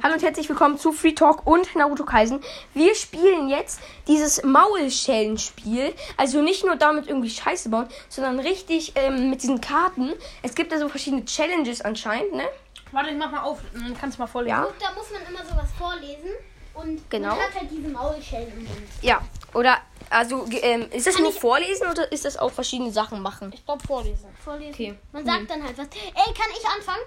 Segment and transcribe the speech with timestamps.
[0.00, 2.40] Hallo und herzlich willkommen zu Free Talk und Naruto Kaisen.
[2.72, 5.92] Wir spielen jetzt dieses Maulschellenspiel.
[6.16, 10.12] Also nicht nur damit irgendwie Scheiße bauen, sondern richtig ähm, mit diesen Karten.
[10.44, 12.44] Es gibt da so verschiedene Challenges anscheinend, ne?
[12.92, 13.58] Warte, ich mach mal auf.
[13.72, 14.56] Dann kannst du mal vorlesen.
[14.56, 14.64] Ja.
[14.66, 16.30] Gut, da muss man immer sowas vorlesen.
[16.74, 17.30] Und Genau.
[17.30, 18.78] man hat halt diese Maulschellen im Mund.
[19.02, 19.20] Ja.
[19.52, 19.78] Oder,
[20.10, 23.50] also, ähm, ist das Kann nur vorlesen oder ist das auch verschiedene Sachen machen?
[23.52, 24.28] Ich glaube vorlesen.
[24.44, 24.72] Vorlesen.
[24.74, 24.94] Okay.
[25.10, 25.88] Man sagt dann halt was.
[25.88, 27.02] Ey, kann ich anfangen?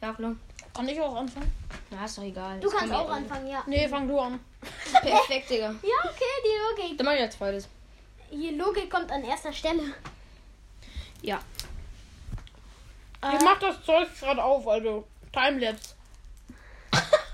[0.00, 0.36] Ja, klar.
[0.78, 1.50] Kann ich auch anfangen?
[1.90, 2.60] Na, ist doch egal.
[2.60, 3.64] Du Das kannst kann auch anfangen, ja.
[3.66, 4.38] Nee, fang du an.
[4.92, 5.70] Perfekt, Digga.
[5.82, 6.96] Ja, okay, die Logik.
[6.98, 7.68] Dann mach ich als zweites.
[8.30, 9.82] Die Logik kommt an erster Stelle.
[11.20, 11.40] Ja.
[13.20, 15.94] Ich mach das Zeug gerade auf, also Timelapse.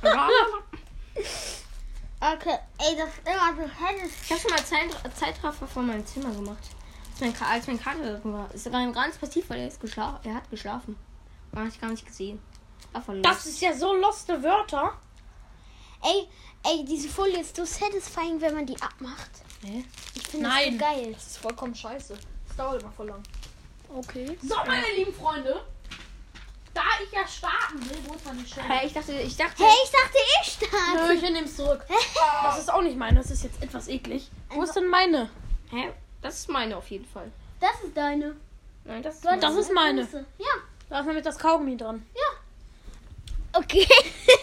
[2.20, 4.10] Okay, ey, das ist immer so helles.
[4.24, 6.62] Ich habe schon mal Zeit, Zeitraffer von meinem Zimmer gemacht.
[7.12, 8.50] Als mein, Ka- als mein Kater drin war.
[8.54, 10.96] Ist sogar ganz passiv, weil er, ist geschla er hat geschlafen.
[11.52, 12.40] War ich gar nicht gesehen.
[12.92, 14.92] War voll Das ist ja so loste Wörter.
[16.02, 16.28] Ey,
[16.64, 19.30] ey, diese Folie ist so satisfying, wenn man die abmacht.
[19.64, 19.84] Hä?
[20.14, 20.72] Ich finde das Nein.
[20.72, 21.12] so geil.
[21.14, 22.16] Das ist vollkommen scheiße.
[22.48, 23.22] Das dauert immer voll lang.
[23.94, 24.36] Okay.
[24.42, 25.64] So, meine lieben Freunde.
[26.74, 28.66] Da ich ja starten will, wo ist meine Stelle?
[28.68, 29.62] Hä, ich dachte, ich dachte.
[29.62, 30.66] Hey, ich dachte, ich Nö,
[30.98, 31.14] starte.
[31.14, 31.84] ich nehme es zurück.
[32.42, 33.18] Das ist auch nicht meine.
[33.20, 34.28] Das ist jetzt etwas eklig.
[34.50, 35.30] Wo ist denn meine?
[35.70, 35.92] Hä?
[36.20, 37.30] Das ist meine auf jeden Fall.
[37.60, 38.36] Das ist deine.
[38.84, 39.60] Nein, das ist Das meine.
[39.60, 40.02] ist meine.
[40.02, 40.24] große.
[40.38, 40.46] Ja,
[40.90, 42.04] Da ist nämlich das Kaugummi dran.
[42.14, 42.20] ja.
[43.54, 43.86] Okay.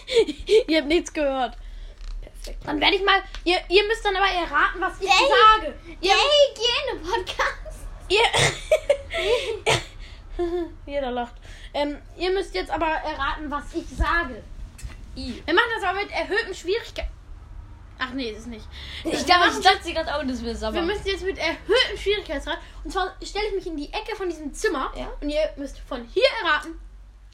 [0.67, 1.57] ihr habt nichts gehört.
[2.21, 2.65] Perfekt.
[2.65, 3.21] Dann werde ich mal.
[3.43, 5.15] Ihr, ihr müsst dann aber erraten, was ich Ey.
[5.59, 5.73] sage.
[6.03, 7.87] Der Hygiene-Podcast.
[8.09, 8.25] Ihr.
[10.85, 11.35] Jeder lacht.
[11.73, 14.43] Ähm, ihr müsst jetzt aber erraten, was ich sage.
[15.15, 15.41] I.
[15.45, 17.11] Wir machen das aber mit erhöhten Schwierigkeiten.
[18.03, 18.65] Ach nee, ist es nicht.
[19.03, 20.73] Ich dachte, ich dachte gerade auch, das wäre sauber.
[20.73, 22.57] Wir müssen jetzt mit erhöhtem Schwierigkeitsgrad.
[22.83, 24.91] Und zwar stelle ich mich in die Ecke von diesem Zimmer.
[24.95, 25.11] Ja.
[25.21, 26.79] Und ihr müsst von hier erraten,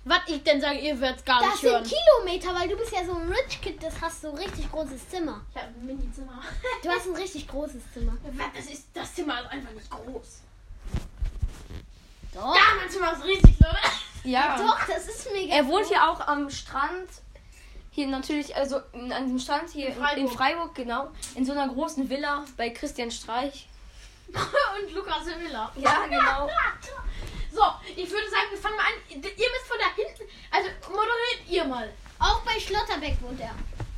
[0.08, 0.80] was ich denn sage.
[0.80, 1.84] Ihr werdet gar Das nicht sind hören.
[1.84, 5.10] Kilometer, weil du bist ja so ein Rich Kid, das hast so ein richtig großes
[5.10, 5.42] Zimmer.
[5.52, 6.42] Ich habe ein Mini-Zimmer.
[6.84, 8.14] Du hast ein richtig großes Zimmer.
[8.56, 10.42] das, ist, das Zimmer ist einfach nicht groß.
[12.34, 12.56] Doch.
[12.56, 13.78] Ja, mein Zimmer ist riesig, Leute.
[14.24, 14.58] ja.
[14.58, 15.56] Doch, das ist mega.
[15.56, 17.10] Er wohnt hier auch am Strand.
[17.92, 20.18] Hier natürlich, also in- an dem Strand hier in Freiburg.
[20.18, 20.28] in.
[20.28, 21.12] Freiburg, genau.
[21.36, 23.68] In so einer großen Villa bei Christian Streich.
[24.28, 25.72] Und Lukas Villa.
[25.78, 26.48] Ja, genau.
[27.52, 27.64] So,
[27.96, 28.94] ich würde sagen, wir fangen mal an.
[29.10, 30.32] Ihr müsst von da hinten.
[30.52, 31.92] Also moderiert ihr mal.
[32.20, 32.42] Auch
[33.08, 33.56] Schlotterbeck wohnt er.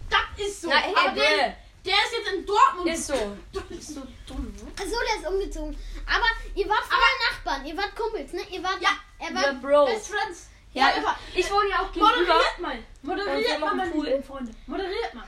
[0.10, 0.70] Das ist so.
[0.70, 1.56] Na, hey, Aber der,
[1.86, 2.88] der ist jetzt in Dortmund.
[2.90, 3.38] Ist so.
[3.54, 4.54] Du bist so dumm.
[4.56, 4.72] ne?
[4.78, 5.78] Achso, der ist umgezogen.
[6.06, 6.26] Aber
[6.56, 8.42] ihr wart vorher Nachbarn, ihr wart Kumpels, ne?
[8.52, 8.78] Ihr wart.
[8.82, 9.54] Ja, er Wir war.
[9.86, 9.90] Bros.
[9.90, 10.50] Best Friends.
[10.74, 12.12] Ja, aber ich, ich wohne ja auch gegenüber.
[12.16, 12.80] moderiert mal.
[13.02, 14.52] Moderiert wir mal, meine lieben Freunde.
[14.68, 15.24] Moderiert mal.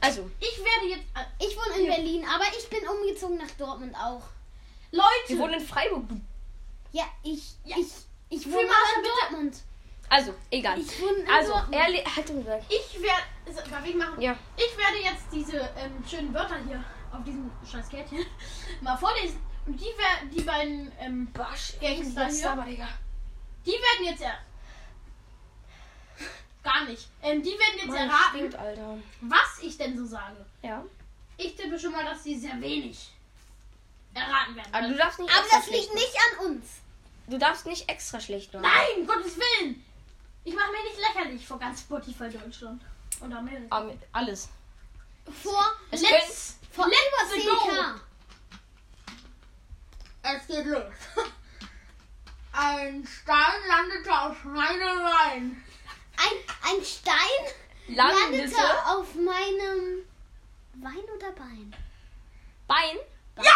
[0.00, 1.04] Also, Ich werde jetzt.
[1.14, 4.22] äh, Ich wohne in Berlin, aber ich bin umgezogen nach Dortmund auch.
[4.90, 5.38] wir Leute.
[5.42, 6.04] wohnen in Freiburg.
[6.92, 7.54] Ja, ich.
[7.64, 7.76] Ja.
[7.78, 7.86] Ich.
[8.30, 9.52] Ich wohne in bitte.
[10.10, 10.78] Also, egal.
[10.78, 12.62] Ich in Also, er le- halt den Berg.
[12.68, 13.68] Ich werde.
[13.70, 14.20] Darf ich machen?
[14.20, 14.36] Ja.
[14.56, 16.82] Ich werde jetzt diese ähm, schönen Wörter hier
[17.12, 18.24] auf diesem scheiß Kärtchen
[18.80, 19.40] mal vorlesen.
[19.66, 22.88] Und die, wer- die beiden ähm, Gangster hier, Digga.
[23.66, 24.38] die werden jetzt er
[26.62, 27.08] Gar nicht.
[27.22, 28.98] Ähm, die werden jetzt Mann, erraten, stinkt, Alter.
[29.20, 30.46] was ich denn so sage.
[30.62, 30.82] Ja.
[31.36, 33.10] Ich tippe schon mal, dass sie sehr wenig
[34.14, 34.72] erraten werden.
[34.72, 36.64] Aber du darfst nicht aber extra das liegt nicht an uns.
[37.26, 38.62] Du darfst nicht extra schlecht machen.
[38.64, 39.84] Nein, Gottes Willen!
[40.44, 42.82] Ich mache mir nicht lächerlich vor ganz Spotify Deutschland.
[43.20, 43.66] Und Amerika.
[43.76, 44.48] Aber alles.
[45.42, 45.64] Vor.
[45.90, 48.00] Es Let's, Vor let's über 10k.
[50.22, 50.92] Es geht los.
[52.52, 55.62] Ein Stein landete auf meine Reihen.
[56.16, 57.16] Ein, ein Stein
[57.88, 58.20] Landete.
[58.54, 60.04] landete auf meinem
[60.74, 61.74] Wein oder Bein.
[62.68, 62.96] Bein.
[63.36, 63.52] Ja,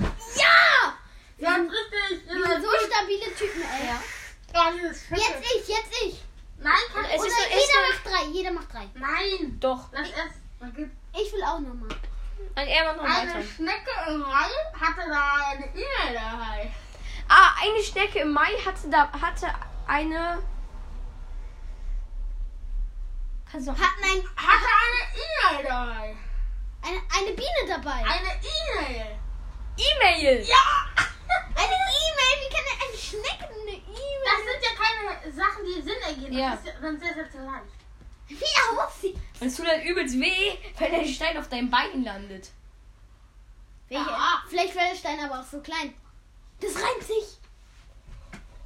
[0.00, 0.12] Mann!
[0.36, 0.94] Ja!
[1.38, 2.26] Ja, richtig.
[2.26, 3.86] Wir sind so stabile Typen, ey.
[3.88, 4.02] Ja.
[4.52, 6.20] Das ist Jetzt ich, jetzt ich.
[6.58, 8.88] Nein, kann Es Oder ist, jeder es ist macht drei, jeder macht drei.
[8.94, 9.58] Nein.
[9.60, 9.88] doch.
[9.92, 10.36] Lass erst.
[10.60, 11.88] man gibt- Ich will auch nochmal.
[12.74, 13.42] Er macht noch Eine weiter.
[13.42, 14.50] Schnecke im Mai
[14.80, 16.72] hatte da eine E-Mail dabei.
[17.28, 19.48] Ah, eine Schnecke im Mai hatte da hatte
[19.86, 20.42] eine.
[23.50, 23.78] Kannst du noch.
[23.78, 26.16] Hatten ein, Hatte eine E-Mail dabei.
[26.82, 27.92] eine, eine Biene dabei.
[27.92, 29.18] Eine E-Mail.
[29.76, 30.42] E-Mail.
[30.46, 30.56] Ja!
[31.54, 34.44] Eine E-Mail, wie kann eine Schnecke eine Das E-Mail?
[34.46, 36.32] sind ja keine Sachen, die Sinn ergeben.
[36.38, 36.50] Ja.
[36.50, 37.64] Das ist dann sehr, sehr, sehr leicht.
[38.28, 39.16] Wie aussieht?
[39.40, 42.50] Und es tut halt übelst weh, wenn der Stein auf deinem Bein landet.
[43.92, 44.10] Welche?
[44.10, 44.42] Ja.
[44.48, 45.94] Vielleicht wäre der Stein aber auch so klein.
[46.60, 47.38] Das reimt sich.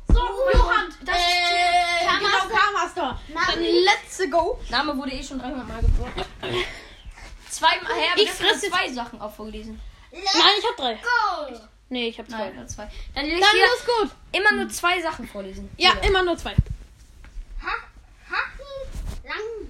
[0.08, 0.94] So, Oh, Johann.
[1.05, 2.49] das äh, Karmaster.
[2.49, 3.20] genau, Karmaster.
[3.28, 4.61] Name Dann let's go.
[4.70, 6.12] Name wurde eh schon 300 Mal geboren.
[7.50, 9.81] Zweimal her, Ich fresse- zwei Sachen auch vorgelesen.
[10.12, 10.23] Nein,
[10.58, 10.94] ich hab drei.
[10.94, 11.58] Go!
[11.88, 12.50] Nee, ich hab zwei.
[12.50, 12.84] Nein, zwei.
[13.14, 14.11] Dann Dann ist gut.
[14.32, 15.70] immer nur zwei Sachen vorlesen.
[15.76, 16.11] Ja, Hier.
[16.11, 16.55] immer nur zwei.
[17.62, 17.73] Ha
[18.31, 19.67] Haki lang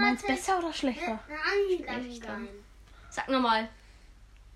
[0.00, 1.18] meinst besser oder schlechter?
[1.28, 2.65] Rani Langbein.
[3.16, 3.66] Sag nochmal.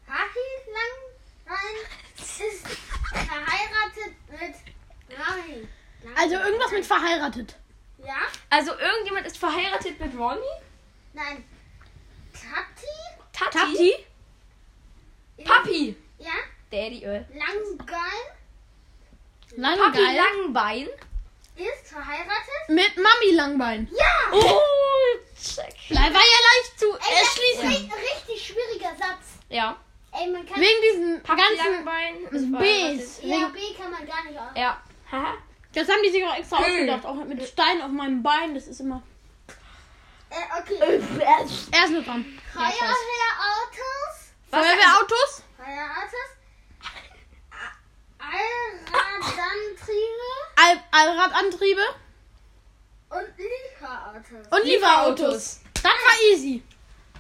[0.07, 1.77] Rani Langbein
[2.19, 2.69] ist
[3.09, 5.69] verheiratet mit Rani.
[6.15, 7.57] Also irgendwas mit verheiratet.
[8.05, 8.19] Ja?
[8.51, 10.43] Also irgendjemand ist verheiratet mit Ronny?
[11.15, 11.43] Nein.
[12.35, 12.87] Tati?
[13.33, 13.57] Tati?
[13.57, 14.07] Tati?
[15.43, 15.97] Papi.
[16.19, 16.35] Ja?
[16.71, 17.25] Daddy, äh.
[17.33, 17.97] Langbein
[19.57, 20.01] Lang Papi.
[20.03, 20.89] Langbein.
[21.57, 22.69] ist verheiratet?
[22.69, 23.89] Mit Mami Langbein.
[23.91, 24.33] Ja!
[24.33, 24.61] Oh,
[25.43, 25.75] check.
[25.91, 27.67] War ja leicht zu Ey, das ist erschließen.
[27.67, 29.39] ein richtig schwieriger Satz.
[29.49, 29.77] Ja.
[30.13, 30.61] Ey, man kann.
[30.61, 31.57] Wegen diesen ganzen.
[31.57, 33.21] Langbein ist Bs.
[33.23, 34.51] Ja, B kann man gar nicht aus.
[34.57, 34.81] Ja.
[35.11, 35.35] Haha.
[35.73, 37.05] Das haben die sich auch extra ausgedacht.
[37.05, 38.55] Auch mit Stein auf meinem Bein.
[38.55, 39.03] Das ist immer.
[40.31, 40.79] Äh, okay.
[41.71, 42.25] Er ist nur dran.
[42.53, 44.33] Feuerwehrautos.
[44.51, 45.43] Feuerwehrautos?
[45.57, 46.31] Feuerwehrautos.
[48.19, 51.83] Allradantriebe Al Allradantriebe
[53.11, 54.47] und Lieferautos.
[54.51, 55.61] und Lieferautos.
[55.75, 56.63] Das war easy.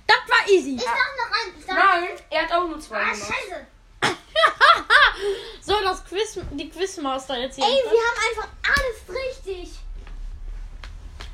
[0.07, 0.77] Das war easy.
[0.77, 1.61] Ich darf noch ein.
[1.61, 3.33] Ich Nein, er hat auch nur zwei Ah, gemacht.
[3.33, 3.67] scheiße.
[5.61, 7.65] so, das Quiz, die Quizmaster jetzt hier.
[7.65, 9.79] Ey, wir haben einfach alles richtig.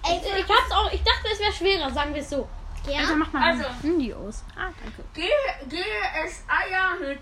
[0.04, 2.48] Ey, ich, hab's auch, ich dachte, es wäre schwerer, sagen wir es so.
[2.88, 3.00] ja.
[3.00, 3.64] Also mach mal Also.
[3.82, 4.44] Handy aus.
[4.56, 5.02] Ah, danke.
[5.14, 5.84] Gehe, gehe
[6.24, 7.18] es Eier mit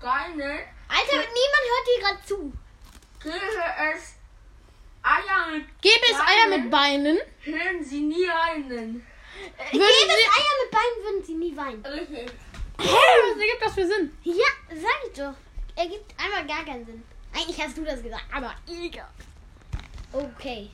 [0.00, 0.40] Geinen.
[0.88, 2.52] Alter, niemand hört dir gerade zu.
[3.22, 4.14] Gehe es
[5.02, 8.68] Eier mit Gäbe es Eier mit Beinen, Hören Sie nie einen.
[8.68, 9.02] würden
[9.72, 10.38] Gäbe es.
[10.38, 11.84] Eier mit Beinen, würden sie nie weinen.
[11.86, 12.30] Richtig.
[12.78, 14.16] Hä, was ergibt das für Sinn?
[14.24, 15.34] Ja, sag ich doch.
[15.76, 17.02] Ergibt einmal gar keinen Sinn.
[17.34, 19.08] Eigentlich hast du das gesagt, aber egal.
[20.12, 20.70] Okay.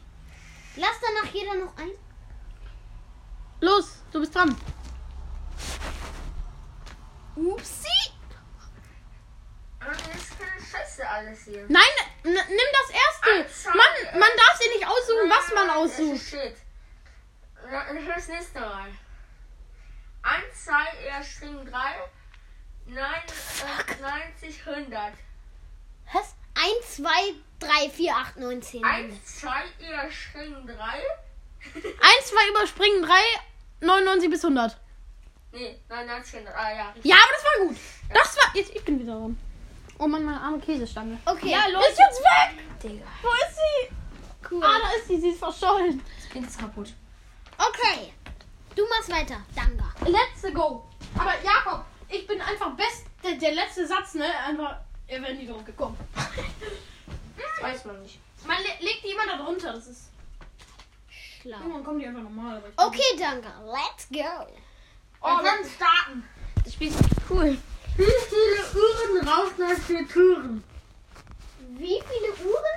[0.76, 1.90] Lass danach jeder noch ein.
[3.60, 4.54] Los, du bist dran.
[7.36, 7.88] Upsi.
[10.70, 11.64] Scheiße alles hier.
[11.68, 11.82] Nein,
[12.22, 13.68] nimm das erste.
[13.68, 16.22] Man, man darf sich nicht aussuchen, was man aussucht.
[16.22, 16.56] Shit.
[18.06, 18.88] Das nächste Mal.
[20.22, 20.72] 1, 2,
[21.06, 21.78] er String 3.
[22.86, 23.22] Nein,
[23.98, 24.02] äh,
[24.42, 25.12] 90, 100.
[26.12, 26.34] Was?
[26.54, 27.10] 1, 2,
[27.60, 28.84] 3, 4, 8, 9, 10.
[28.84, 30.74] 1, 2, er String 3.
[30.74, 33.14] 1, 2 überspringen 3,
[33.80, 34.76] 99 bis 100.
[35.52, 36.54] Nee, 99, 100.
[36.54, 36.90] Ah ja.
[36.90, 37.04] richtig.
[37.04, 37.76] Ja, aber das war gut.
[38.12, 38.56] Das war...
[38.56, 39.38] Jetzt, ich bin wieder dran.
[39.98, 41.18] Oh Mann, meine arme Käsestange.
[41.24, 41.50] Okay.
[41.50, 41.84] Ja, los.
[41.88, 42.82] Ist jetzt weg!
[42.82, 43.04] Digga.
[43.22, 43.94] Wo ist sie?
[44.50, 44.62] cool.
[44.64, 45.20] Ah, da ist sie.
[45.20, 46.02] Sie ist verschollen.
[46.20, 46.92] Das Kind ist kaputt.
[47.58, 48.12] Okay.
[48.74, 49.40] Du machst weiter.
[49.54, 49.84] Danke.
[50.04, 50.84] Let's go.
[51.18, 53.06] Aber Jakob, ich bin einfach best.
[53.24, 54.26] Der, der letzte Satz, ne?
[54.46, 54.76] Einfach.
[55.06, 55.96] Er wäre nie drauf gekommen.
[57.58, 58.18] Das weiß man nicht.
[58.46, 59.72] Man le legt die immer da drunter.
[59.72, 60.10] Das ist.
[61.40, 61.56] Schlau.
[61.58, 62.62] Irgendwann kommen die einfach normal.
[62.76, 63.48] Okay, danke.
[63.64, 64.46] Let's go.
[65.22, 66.28] Oh, Wir können starten.
[66.62, 66.98] das Spiel ist
[67.30, 67.56] cool.
[67.96, 70.64] Wie viele Uhren raucht man für Türen?
[71.70, 72.76] Wie viele Uhren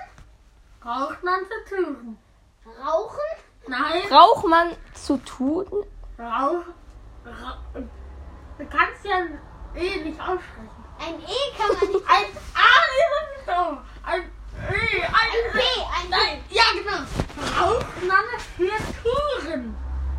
[0.85, 2.17] Raucht man für Türen?
[2.85, 3.19] rauchen?
[3.67, 5.65] Nein, Braucht man zu tun?
[6.17, 6.63] Rauch.
[7.25, 9.19] Ra du kannst ja
[9.75, 10.69] eh nicht aussprechen.
[10.99, 12.09] Ein E kann man nicht.
[12.09, 12.25] Ein
[12.55, 13.77] A ist es so.
[14.03, 15.01] Ein E.
[15.01, 16.09] Ein, Ein B, ein B.
[16.09, 17.03] Nein, ja genau.
[17.59, 18.25] Raucht man
[18.57, 18.71] für
[19.03, 19.75] Touren?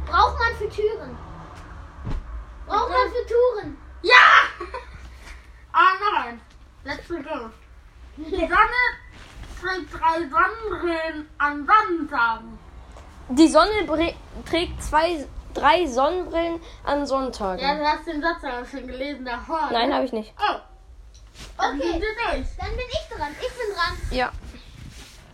[0.06, 1.16] Braucht man für Türen?
[2.66, 3.76] Braucht man für Touren?
[4.02, 4.16] Ja!
[5.72, 6.40] Ah nein.
[6.84, 7.50] Let's go.
[8.16, 8.82] Die Sonne
[9.60, 12.58] trägt drei Sonnenbrillen an Sonnentagen.
[13.40, 13.86] Die Sonne
[14.44, 17.64] trägt zwei, drei Sonnenbrillen an Sonntagen.
[17.64, 19.70] Ja, du hast den Satz aber schon gelesen davor.
[19.72, 19.94] Nein, ne?
[19.94, 20.34] habe ich nicht.
[20.38, 20.56] Oh.
[21.56, 22.02] Dann Okay.
[22.58, 23.34] Dann bin ich dran.
[23.40, 23.96] Ich bin dran.
[24.10, 24.30] Ja.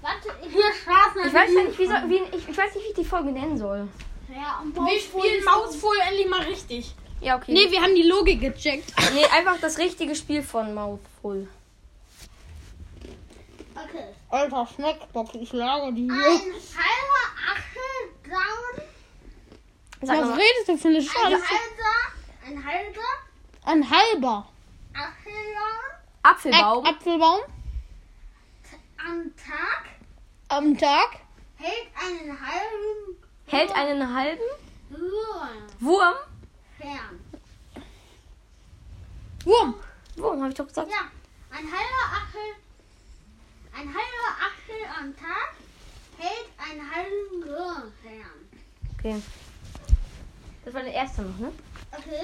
[0.03, 0.53] Warte, ich.
[0.53, 1.27] Vier Straßen.
[1.27, 3.33] Ich weiß ja nicht, wie, soll, wie ich, ich weiß nicht, wie ich die Folge
[3.33, 3.89] nennen soll.
[4.33, 6.95] Ja, und Wir spielen Mausfohl endlich mal richtig.
[7.21, 7.53] Ja, okay.
[7.53, 8.93] Nee, wir haben die Logik gecheckt.
[9.15, 11.49] Nee, einfach das richtige Spiel von Mouthful.
[13.75, 14.05] Okay.
[14.29, 17.66] Alter, Snackbox, ich lage die Ein halber Achtel
[18.29, 18.87] down.
[20.03, 20.39] Sag Was mal.
[20.39, 21.49] redest du für eine Ein Scheiße?
[21.49, 21.97] halber.
[22.47, 23.01] Ein halber
[23.65, 24.47] Ein halber
[24.93, 25.93] down.
[26.23, 26.85] Apfelbaum.
[26.85, 27.41] Äp- Apfelbaum
[28.99, 29.85] Am Tag
[30.49, 31.19] am Tag.
[31.57, 33.17] hält einen halben
[33.47, 34.43] hält einen halben
[34.91, 36.15] Wurm Wurm.
[36.79, 37.21] fern.
[39.45, 39.75] Wurm.
[40.17, 40.91] Wurm, habe ich doch gesagt.
[40.91, 41.11] Ja,
[41.51, 42.41] ein halber Achtel.
[43.75, 45.55] Ein halber Achtel am Tag
[46.19, 47.43] hält einen halben
[48.03, 48.49] fern.
[48.99, 49.23] Okay.
[50.65, 51.53] Das war der erste noch, ne?
[51.93, 52.23] Okay,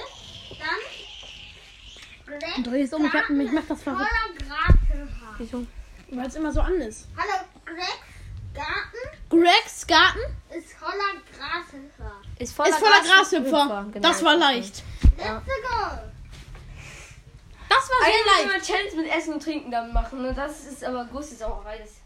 [0.58, 2.38] dann.
[2.38, 4.08] Greg Dreh es um, ich, hab, ich mach das verrückt.
[4.08, 5.34] voller Grashüpfer.
[5.38, 5.66] Wieso?
[6.11, 7.08] Weil es immer so an ist.
[7.16, 7.87] Hallo, Gregs
[8.54, 10.20] Garten Gregs Garten
[10.56, 12.12] ist voller Grashüpfer.
[12.38, 13.50] Ist voller, ist voller Grashüpfer.
[13.50, 13.87] Grashüpfer.
[13.92, 14.82] Genau, Das war ich leicht.
[15.16, 15.99] Let's go.
[17.68, 18.68] Das war sehr müssen leicht.
[18.68, 20.22] wir Challenge mit Essen und Trinken dann machen.
[20.22, 20.34] Ne?
[20.34, 21.78] Das ist aber große Sauerei.
[21.78, 22.01] Das, ja.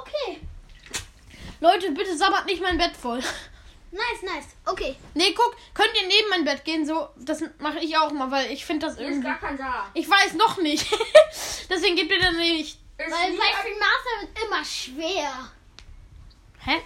[0.00, 0.40] Okay.
[1.60, 3.18] Leute, bitte sabbert nicht mein Bett voll.
[3.90, 4.46] Nice, nice.
[4.64, 4.96] Okay.
[5.14, 6.86] Nee, guck, könnt ihr neben mein Bett gehen?
[6.86, 9.28] So, das mache ich auch mal, weil ich finde das Hier ist irgendwie.
[9.28, 9.86] gar kein da.
[9.94, 10.90] Ich weiß noch nicht.
[11.70, 12.78] Deswegen gebt ihr dann nicht.
[12.98, 15.30] Ist Weil bei Free Master wird immer schwer.
[16.60, 16.80] Hä?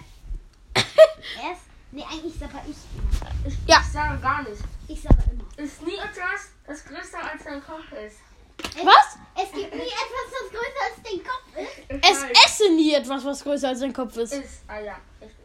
[0.75, 1.61] Erst.
[1.91, 2.75] Nee, eigentlich sage ich.
[3.47, 3.79] ich, Ja.
[3.79, 4.61] ich sage gar nicht.
[4.89, 5.63] Ich sage immer.
[5.65, 8.17] Ist nie etwas, das größer als dein Kopf ist.
[8.63, 9.17] Es, Was?
[9.35, 12.03] Es gibt nie etwas, das größer als den Kopf ist.
[12.03, 12.45] Es weiß.
[12.45, 14.33] esse nie etwas, was größer als dein Kopf ist.
[14.33, 14.61] ist.
[14.67, 15.37] Ah ja, richtig.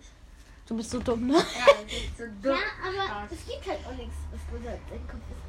[0.66, 1.34] Du bist so dumm, ne?
[1.34, 2.56] Ja, das ist so dumm.
[2.56, 5.42] Ja, aber es gibt halt auch nichts, was größer als dein Kopf ist.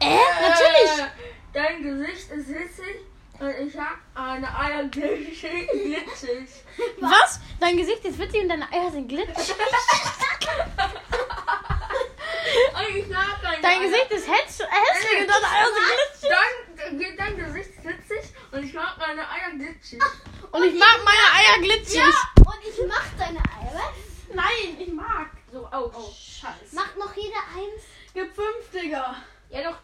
[0.00, 0.98] Äh, natürlich.
[1.00, 1.10] Äh,
[1.54, 2.96] Dein Gesicht ist witzig
[3.38, 5.68] und ich hab eine Eierglitschig.
[5.70, 6.48] glitschig.
[7.00, 7.40] Was?
[7.60, 9.54] Dein Gesicht ist witzig und deine Eier sind glitschig.
[12.74, 13.88] Und ich hab keine Dein Eier.
[13.88, 16.30] Gesicht ist häss- hässlich und deine Eier sind glitschig.
[16.76, 20.00] Dann geht dein Gesicht witzig und ich mag meine Eier glitschig.
[20.52, 22.14] Und ich mag meine Eier glitschig.
[22.36, 23.72] Und ich mach deine Eier.
[23.74, 24.34] Was?
[24.34, 25.30] Nein, ich mag.
[25.52, 25.90] So, au.
[25.92, 26.74] Oh, scheiße.
[26.74, 27.82] Macht noch jeder eins?
[28.12, 29.16] Gib fünf, Digga.
[29.50, 29.76] Ja doch,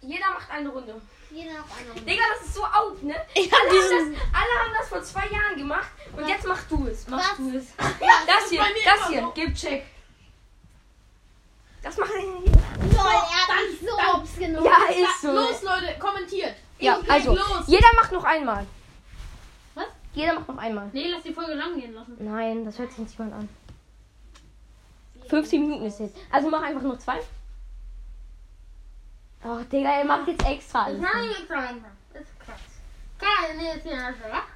[0.00, 1.00] jeder macht eine Runde.
[1.30, 1.88] Jeder noch eine.
[1.88, 2.02] Runde.
[2.02, 3.16] Digga, das ist so out, ne?
[3.34, 6.62] Ich hab Alle haben, das, alle haben das vor zwei Jahren gemacht und jetzt mach
[6.68, 7.08] du es.
[7.08, 7.36] Mach Was?
[7.38, 7.66] du es.
[8.00, 9.32] Ja, Das hier, bei mir das hier, so.
[9.34, 9.86] gib Check.
[11.82, 12.22] Das macht Lol,
[12.94, 14.66] er hat mich so dann- genommen.
[14.66, 15.32] Ja, ist so.
[15.32, 16.54] Los, Leute, kommentiert.
[16.82, 17.66] Ja, also, los.
[17.66, 18.66] jeder macht noch einmal.
[19.74, 19.86] Was?
[20.14, 20.90] Jeder macht noch einmal.
[20.92, 22.16] Nee, lass die Folge lang gehen lassen.
[22.18, 23.48] Nein, das hört sich nicht jemand an.
[25.28, 26.16] 15 Minuten ist jetzt.
[26.30, 27.20] Also mach einfach nur zwei.
[29.44, 31.00] Oh, Digga, er macht jetzt extra alles.
[31.00, 31.84] jetzt rein.
[32.12, 32.60] Das ist krass.
[33.18, 34.14] Geil, nee, jetzt hier das,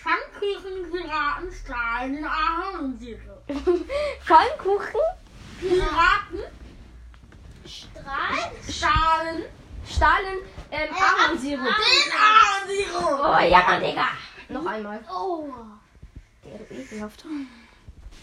[0.00, 3.44] Pfannkuchen, Piraten, Strahlen, Ahornsirup.
[4.24, 5.00] Pfannkuchen,
[5.60, 6.40] Piraten,
[7.66, 8.50] Strahl.
[8.66, 9.44] Schalen,
[9.90, 10.38] Stahlen,
[10.70, 11.64] ähm, Ahornsirup.
[11.64, 13.20] den Ahornsirup.
[13.20, 14.08] Oh ja, Mann, Digga.
[14.48, 15.04] Noch einmal.
[15.12, 15.48] Oh.
[16.44, 17.24] Der du ekelhaft.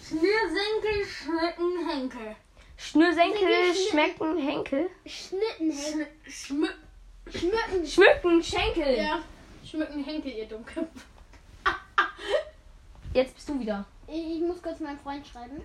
[0.03, 2.36] Schnürsenkel, Schmücken, Henkel.
[2.77, 4.89] Schnürsenkel schmecken Henkel.
[5.05, 6.07] Schnittenhänge.
[6.29, 6.67] Schmü
[7.29, 7.86] Schmücken.
[7.86, 8.97] Schmücken Schenkel.
[8.97, 9.19] ja,
[9.65, 10.88] schmücken Henkel, ihr Dummköpfe.
[13.13, 13.86] Jetzt bist du wieder.
[14.07, 15.62] Ich, ich muss kurz meinen Freund schreiben.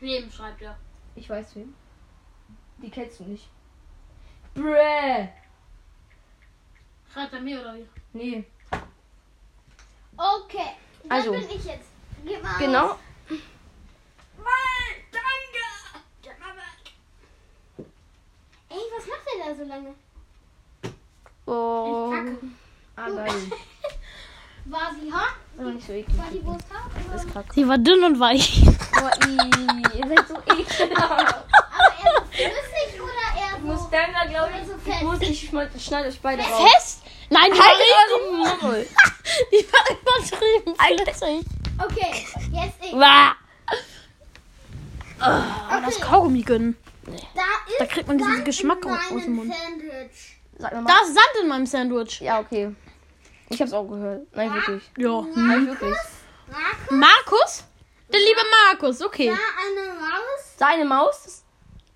[0.00, 0.78] Wem schreibt er?
[1.14, 1.74] Ich weiß wem.
[2.78, 3.48] Die kennst du nicht.
[4.56, 5.28] Bräh.
[7.12, 7.86] Schreibt er mir oder wie?
[8.12, 8.44] Nee.
[10.16, 10.70] Okay.
[11.04, 11.30] Dann Also.
[11.32, 11.88] bin ich jetzt.
[12.24, 12.90] Gib mal Genau.
[12.92, 12.98] aus.
[18.68, 19.94] Ey, was macht der da so lange?
[21.46, 22.10] Oh.
[22.10, 22.38] Kacke.
[22.96, 23.32] Ah, geil.
[24.66, 25.36] War sie hart?
[25.74, 26.18] Nicht so eklig.
[26.18, 26.90] War die Wurst hart?
[27.06, 27.14] Oder?
[27.14, 27.54] ist kacke.
[27.54, 28.62] Sie war dünn und weich.
[28.62, 28.68] I,
[29.98, 31.36] ihr seid so ekelhaft.
[31.36, 33.26] Aber eher so flüssig oder
[34.12, 35.02] da, glaube ich, so ich fest.
[35.02, 36.70] muss, ich schneid- schneid euch beide raus.
[36.72, 37.02] Fest?
[37.30, 37.94] Nein, die war Halt richtig.
[38.22, 38.86] eure Maul.
[39.52, 41.46] Die war übertrieben flüssig.
[41.84, 42.92] Okay, jetzt ich.
[42.92, 43.32] Bah.
[45.18, 45.82] Okay.
[45.86, 46.76] Das Kaugummi gönnen.
[47.34, 47.42] Da
[47.78, 49.52] Da kriegt man diesen Geschmack in aus dem Mund.
[49.54, 50.38] Sandwich.
[50.58, 50.84] Sag mal.
[50.84, 52.20] Da ist Sand in meinem Sandwich.
[52.20, 52.74] Ja, okay.
[53.48, 54.26] Ich hab's auch gehört.
[54.34, 54.82] Nein, wirklich.
[54.98, 55.22] Ja.
[55.34, 55.96] Nein, wirklich.
[56.48, 57.64] Markus, Markus?
[58.12, 59.28] Der liebe Markus, okay.
[59.28, 61.44] da eine Maus Seine Maus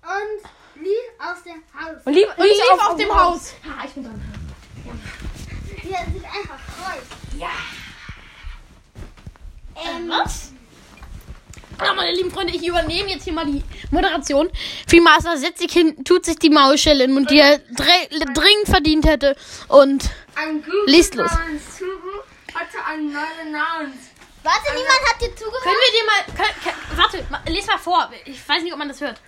[0.01, 0.49] und
[0.81, 1.97] lief aus dem Haus.
[2.05, 3.53] und lief, Und lief auf, dem Haus.
[3.65, 4.21] Ha, ich bin dran.
[5.83, 7.03] Die sich einfach freut.
[7.39, 7.49] Ja.
[9.75, 10.51] Ähm, Was?
[11.83, 14.51] Ja, meine lieben Freunde, ich übernehme jetzt hier mal die Moderation.
[14.87, 19.05] Freemaster setzt sich hin, tut sich die Maulschelle in den Mund, die er dringend verdient
[19.07, 19.35] hätte.
[19.67, 20.07] Und
[20.85, 21.31] Liest los.
[21.31, 22.19] namens Guru
[22.53, 23.93] hatte einen neuen Namen.
[24.43, 25.63] warte, niemand hat dir zugehört?
[25.63, 26.23] können wir dir mal.
[26.45, 28.11] Können, können, warte, ma- les mal vor.
[28.25, 29.19] Ich weiß nicht, ob man das hört.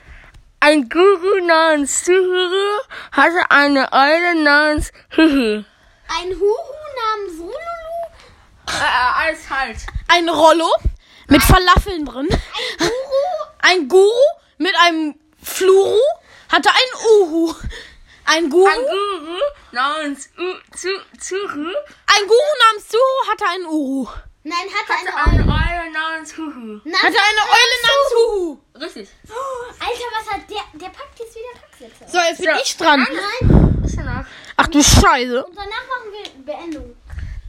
[0.65, 2.79] Ein Guru namens Guru
[3.11, 5.65] hatte eine Eule namens Hihi.
[6.07, 6.55] Ein Huhu
[7.01, 7.53] namens Rululu?
[8.67, 9.77] Äh, alles halt.
[10.07, 10.69] Ein Rollo
[11.27, 12.29] mit Falafeln drin.
[12.77, 12.91] Guru?
[13.61, 14.25] Ein Guru
[14.57, 15.99] mit einem Fluru
[16.49, 17.53] hatte ein Uhu.
[18.25, 19.39] Ein Guru, Ein Guru
[19.71, 21.71] namens U- Zu- Zuru
[22.15, 24.07] ein Guru namens Suhu hatte ein Uhu.
[24.45, 25.81] Nein, hatte hatte eine eine Eule.
[25.83, 26.81] Eule namens Huhu.
[26.83, 28.59] Nein, Hatte eine Eule namens Uhu.
[28.75, 29.09] Richtig.
[29.79, 30.63] Alter, was hat der?
[30.79, 32.11] Der packt jetzt wieder Taxi.
[32.11, 32.57] So, jetzt bin Ja.
[32.61, 32.99] ich dran.
[33.09, 34.25] Nein, nach.
[34.57, 35.45] Ach du Scheiße.
[35.45, 36.95] und danach machen wir Beendung.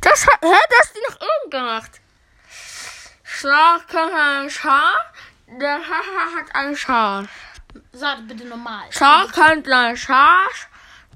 [0.01, 1.91] Das hat, hä, das hast du nach oben gemacht.
[3.23, 5.05] Schlag kann ein Schaf,
[5.49, 7.27] der Haha hat ein Schaf.
[7.93, 8.85] Sag bitte normal.
[8.91, 10.69] Schaf kann ein Schaf,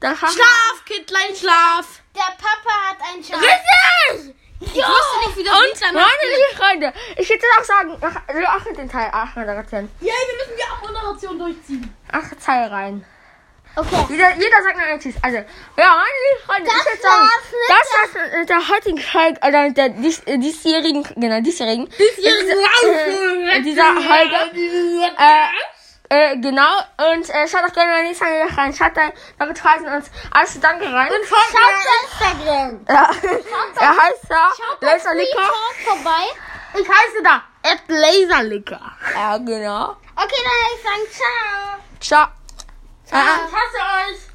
[0.02, 0.28] der Haha...
[0.32, 2.02] Schlaf, Kindlein, schlaf.
[2.14, 3.40] Der Papa hat ein Schaf.
[3.40, 4.34] Richtig!
[4.60, 8.16] Ich wusste nicht, wie das Lied Und danach meine Freunde, ich hätte auch sagen, ach,
[8.26, 9.88] also ach, den Teil, ach, Moderation.
[10.00, 11.94] Ja, wir müssen die Abmoderation durchziehen.
[12.10, 13.04] Ach, Teil rein.
[13.76, 14.06] Okay.
[14.08, 15.14] Jeder, jeder sagt eine Tschüss.
[15.22, 15.44] Also, ja,
[15.76, 17.28] meine lieben Freunde, ich würde sagen,
[17.68, 21.88] das war's mit der heutigen Folge, oder mit der dies, äh, diesjährigen, genau, diesjährigen.
[21.88, 24.34] Diesjährigen äh, dieser Folge.
[25.16, 25.77] Äh,
[26.08, 26.78] äh, genau.
[27.12, 28.72] Und äh, schaut doch gerne in nächste Folge rein.
[28.72, 31.10] Schaut da, da betreuen uns alles Danke rein.
[31.12, 32.80] Und Schaut bei Instagram.
[32.88, 33.10] ja,
[33.80, 35.50] er heißt da Schaut bei Laserlicker.
[35.84, 36.24] Vorbei.
[36.74, 38.80] Ich heiße da Ed Laserlicker.
[39.14, 39.96] Ja, genau.
[40.16, 41.78] Okay, dann würde ich sagen, ciao.
[42.00, 42.28] Ciao.
[43.06, 44.28] Ich hasse euch.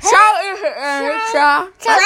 [0.00, 1.68] Ciao, ihr, äh, ciao.
[1.78, 1.96] Ciao.